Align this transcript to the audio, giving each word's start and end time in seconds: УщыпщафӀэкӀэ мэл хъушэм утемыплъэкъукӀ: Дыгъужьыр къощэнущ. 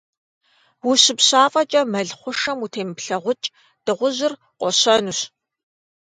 УщыпщафӀэкӀэ 0.89 1.81
мэл 1.91 2.09
хъушэм 2.19 2.57
утемыплъэкъукӀ: 2.65 3.47
Дыгъужьыр 3.85 4.33
къощэнущ. 4.59 5.19